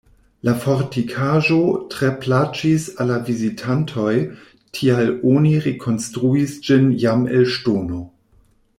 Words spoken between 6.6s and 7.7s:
ĝin jam el